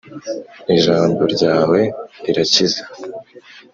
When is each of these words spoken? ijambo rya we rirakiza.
ijambo 0.75 1.21
rya 1.33 1.55
we 1.71 1.81
rirakiza. 2.23 2.83